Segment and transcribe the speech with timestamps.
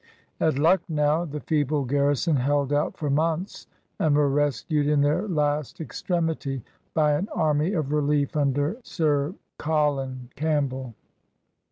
[0.39, 3.67] At Lucknow, the feeble garrison held out for months,
[3.99, 6.63] and were rescued in their last extremity
[6.95, 10.95] by an army of relief under Sir Colin Campbell.